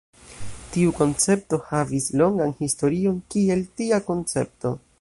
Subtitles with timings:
[0.75, 4.73] Tiu koncepto havis longan historion kiel tia koncepto.